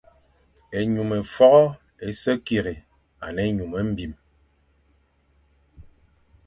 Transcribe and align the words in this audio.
Ényum 0.79 1.11
fôʼô 1.33 1.63
é 2.05 2.07
se 2.21 2.31
kig 2.45 2.65
a 3.23 3.27
ne 3.33 3.41
ényum 3.49 3.73
mbim. 3.91 4.13